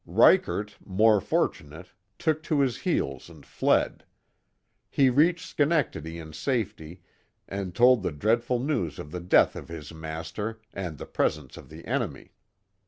[0.07, 4.03] Ryckert, more for tunate, took to his lieels and fled.
[4.89, 7.03] He reached Schenectadv in safety
[7.47, 11.69] and told the dreadful news of the death of his master, and the i)resence of
[11.69, 12.33] the enemy.